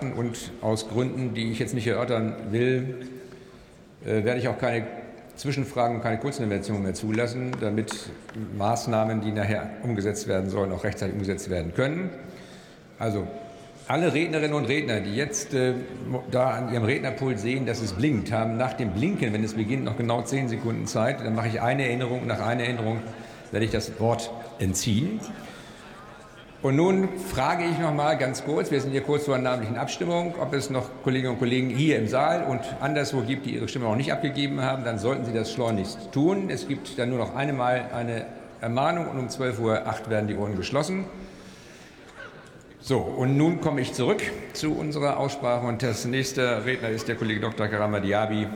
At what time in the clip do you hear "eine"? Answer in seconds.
21.60-21.84, 37.92-38.26